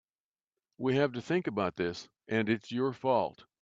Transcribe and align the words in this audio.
We 0.79 0.95
have 0.95 1.13
to 1.13 1.21
think 1.21 1.45
about 1.45 1.75
this 1.75 2.09
and 2.27 2.49
it 2.49 2.65
's 2.65 2.71
your 2.71 2.91
fault. 2.91 3.45